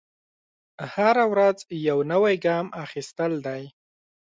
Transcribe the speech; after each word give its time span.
هره 0.93 1.25
ورځ 1.31 1.57
یو 1.87 1.97
نوی 2.11 2.35
ګام 2.45 2.65
اخیستل 2.85 3.33
دی. 3.45 3.63